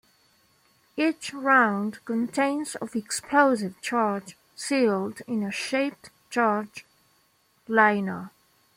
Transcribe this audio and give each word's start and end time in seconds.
Each 0.97 1.31
round 1.31 2.03
contains 2.05 2.73
of 2.73 2.95
explosive 2.95 3.79
charge 3.81 4.35
sealed 4.55 5.21
in 5.27 5.43
a 5.43 5.51
shaped-charge 5.51 6.87
liner. 7.67 8.31